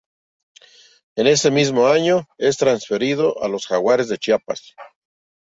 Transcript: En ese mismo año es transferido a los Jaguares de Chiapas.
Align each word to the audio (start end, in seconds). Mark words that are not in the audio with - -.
En 1.15 1.27
ese 1.27 1.51
mismo 1.51 1.85
año 1.85 2.27
es 2.39 2.57
transferido 2.57 3.43
a 3.43 3.47
los 3.47 3.67
Jaguares 3.67 4.09
de 4.09 4.17
Chiapas. 4.17 4.73